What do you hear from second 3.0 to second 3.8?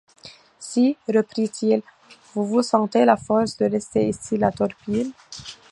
la force de